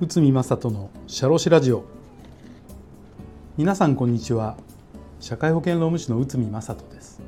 [0.00, 1.84] 内海正人のシャロシラジオ。
[3.56, 4.58] 皆さんこんにちは。
[5.18, 7.22] 社会保険労務士の内海正人です。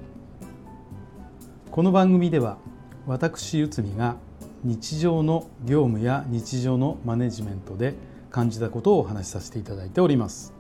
[1.70, 2.58] この番組では
[3.06, 4.16] 私内海が
[4.62, 7.94] 日常の業務や日常のマネジメントで
[8.30, 10.52] 感じたことをお話しさせていただいております。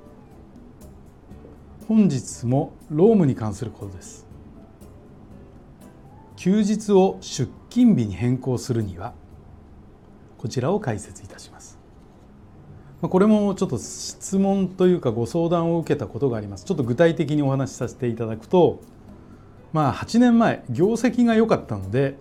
[1.86, 4.31] 本日も労務に関することです。
[6.42, 9.14] 休日を出勤日に変更するには
[10.38, 11.78] こちらを解説いたします。
[13.00, 16.64] これもちょっと質問というかご相談を受けたことがあります。
[16.64, 18.80] ちょっと具体的にお話しさせていただくと
[19.72, 22.16] まあ8年前業績が良かったので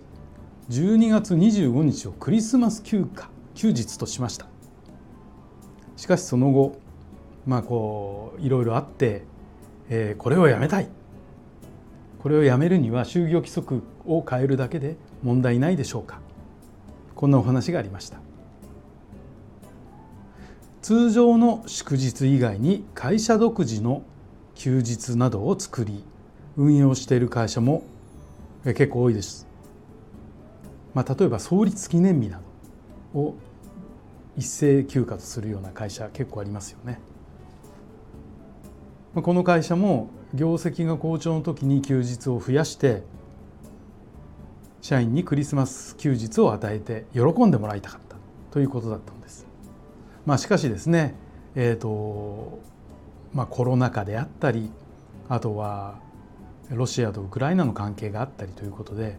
[0.70, 4.46] 12月25日をクリスマス休暇休日としました。
[5.96, 6.78] しかしその後
[7.44, 9.24] まあこういろいろあって、
[9.88, 10.86] えー、これをやめたい。
[12.22, 16.20] これをやめるには就業規則を変えるだけで問題ないでしょうか？
[17.16, 18.18] こんなお話がありました
[20.80, 24.02] 通常の祝日以外に会社独自の
[24.54, 26.04] 休日などを作り
[26.56, 27.82] 運用している会社も
[28.64, 29.48] 結構多いです。
[30.94, 32.40] まあ、例えば創立記念日な
[33.14, 33.34] どを
[34.36, 37.00] 一斉休暇とするような会社結構ありますよね。
[39.14, 43.02] この会社も業績が好調の時に休日を増やして
[44.80, 48.16] 社員にクリスマス休日を与えて喜んでもらいたかった
[48.50, 49.46] ということだったんです。
[50.24, 51.14] まあ、しかしですね、
[51.54, 52.60] えーと
[53.34, 54.70] まあ、コロナ禍であったり
[55.28, 55.98] あとは
[56.70, 59.18] ロシアとウクライナの関係があったりということで、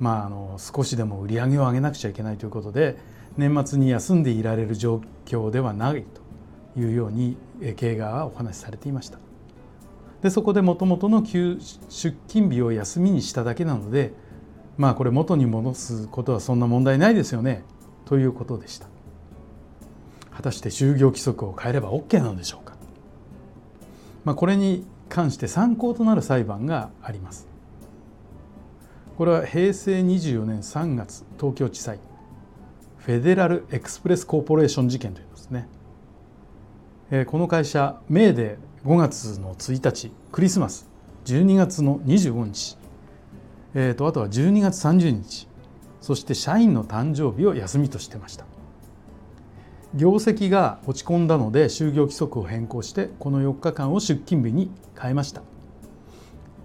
[0.00, 2.96] まあ、あの少しでも売り上げを上げなくちゃいけないということで
[3.36, 6.27] 年末に休んでいられる状況ではないと
[6.78, 7.36] いうように
[7.76, 9.18] 経営側はお話しされていました。
[10.22, 14.12] でそこでもともとの出勤日を休みにしただけなので
[14.76, 17.64] まあこれ元に戻すことはそんな問題ないですよね
[18.04, 18.88] ということでした。
[20.38, 22.76] 果たして就業規則を変えれば OK なのでしょうか、
[24.24, 27.48] まあ、これに関して参考となる裁判があります
[29.16, 31.98] これは平成24年3月東京地裁
[32.98, 35.66] フェデラルエクスプレスコーポレーション事件といいますね
[37.26, 40.86] この会社メーデー5月の1日クリスマス
[41.24, 42.76] 12月の25日、
[43.74, 45.48] えー、とあとは12月30日。
[46.02, 48.44] そして社員の誕生日を休みとしてました。
[49.94, 54.70] 業績が落ち込んだので就業規則を変更してこの4日間を出勤日に
[55.00, 55.42] 変えました。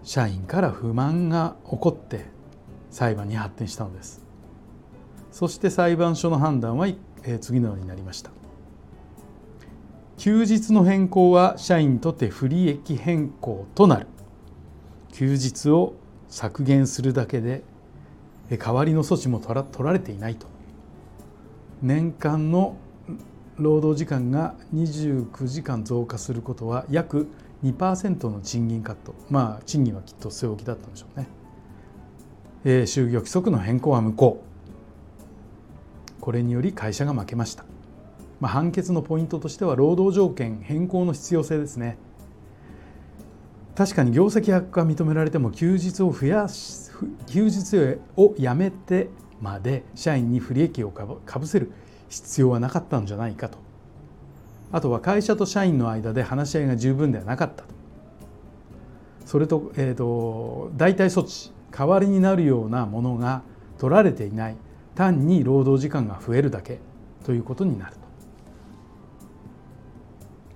[0.03, 2.25] 社員から不満が起こって
[2.91, 4.21] 裁判に発展したのです。
[5.31, 6.87] そして裁判所の判断は
[7.39, 8.42] 次のようになりました。
[10.17, 14.07] 休日の変更は社員にとって不利益変更となる。
[15.11, 15.93] 休日を
[16.27, 17.63] 削減するだけで
[18.49, 20.47] 代わりの措置も取られていないと。
[21.81, 22.77] 年間の
[23.57, 27.27] 労働時間が29時間増加することは約
[27.63, 29.13] 2%の賃金カット。
[29.29, 31.27] まあ賃金はきっと据え置きだったんでしょうね、
[32.63, 34.43] えー、就業規則の変更は無効。
[36.19, 37.65] これにより会社が負けました、
[38.43, 41.97] まあ、判決のポイントとしては労働条件変更の必要性ですね。
[43.73, 46.91] 確かに業績悪化が認められても休日を増やし
[47.27, 49.07] 休日をやめて
[49.39, 51.71] まで社員に不利益をかぶせる
[52.09, 53.59] 必要はなかったんじゃないかと。
[54.73, 57.69] あとは会社と社員の間で話し合いが十分ではなかったと。
[59.25, 63.41] それと,、えーと、代替措置代わりになるようなものが
[63.77, 64.57] 取られていない。
[64.95, 66.79] 単に労働時間が増えるだけ
[67.23, 68.02] ということになる。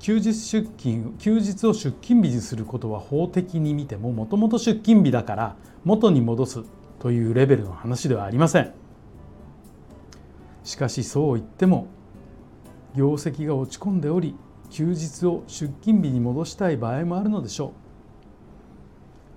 [0.08, 6.64] 休日出勤休日を出勤日にすることは法的に見てももともと出勤日だから元に戻す
[7.00, 8.74] というレベルの話ではありません。
[10.64, 11.88] しかしそう言っても
[12.96, 14.38] 業績が落ち込んでおり
[14.70, 17.72] 休日を出勤日に戻したい場合もあるのでしょう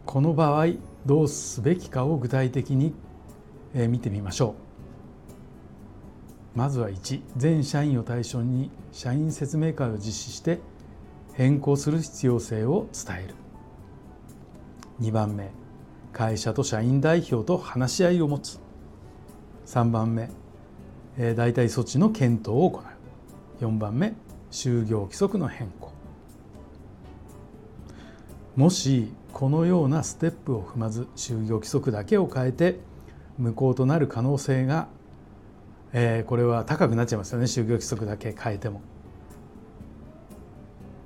[0.07, 0.67] この場合
[1.05, 2.95] どうすべきかを具体的に
[3.75, 4.70] 見てみましょう
[6.55, 10.59] まずは1全社員を対象に社員説明会を実施して
[11.35, 13.35] 変更する必要性を伝える。
[15.01, 15.51] 2番目
[16.13, 18.59] 会社と社員代表と話し合いを持つ。
[19.67, 20.29] 3番目
[21.17, 23.65] 代替措置の検討を行う。
[23.65, 24.15] 4番目
[24.51, 25.93] 就業規則の変更。
[28.57, 32.81] もしこのようなステップを踏まず就業規則だけを変えて
[33.39, 34.89] 無効となる可能性が、
[35.93, 37.47] えー、これは高くなっちゃいますよね。
[37.47, 38.83] 就業規則だけ変えても。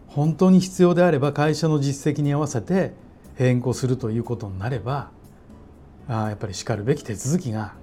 [0.09, 2.93] 本当に必要であれば会社の実績に合わせて
[3.35, 5.11] 変更するということになれば
[6.07, 7.75] あやっぱりしかるべき手続きが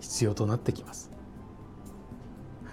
[0.00, 1.10] 必要となってきます。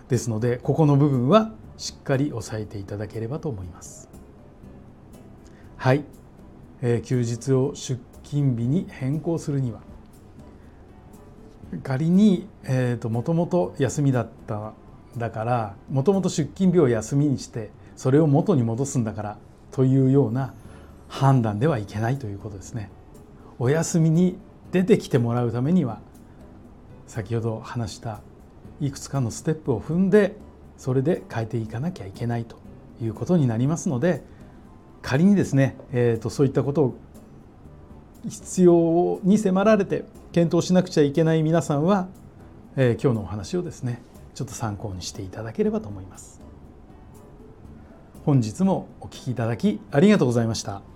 [0.07, 4.09] ですのでここの部分はしっかり押さえていただければと思います。
[5.75, 6.05] はい、
[6.81, 9.81] えー、休日を出勤日に変更するには
[11.81, 14.73] 仮に、えーと、もともと休みだった
[15.17, 19.37] だからもともと出勤日を休みにしてそれを元に戻すんだから
[19.71, 20.53] というような
[21.07, 22.89] 判断ではいけないということですね。
[23.59, 24.37] お休みに
[24.71, 25.99] 出てきてもらうためには
[27.07, 28.21] 先ほど話した
[28.81, 30.35] いくつかのステップを踏んで
[30.77, 32.57] それで変えていかなきゃいけないと
[33.01, 34.23] いうことになりますので
[35.03, 36.95] 仮にですね、えーと、そういったことを
[38.27, 42.07] 必要に迫られて検討しなくちゃいけない皆さんは、
[42.75, 44.01] えー、今日のお話をですね
[44.33, 46.41] ちょっと参考にしていただければと思います。
[48.25, 50.92] 本日もお聴きいただきありがとうございました。